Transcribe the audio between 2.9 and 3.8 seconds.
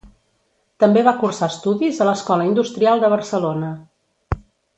de Barcelona.